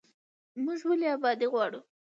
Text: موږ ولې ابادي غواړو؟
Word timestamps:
موږ 0.63 0.79
ولې 0.89 1.07
ابادي 1.15 1.47
غواړو؟ 1.53 1.79